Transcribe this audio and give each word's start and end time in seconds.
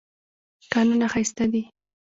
کانونه 0.73 1.07
ښایسته 1.11 1.45
دي. 1.51 1.63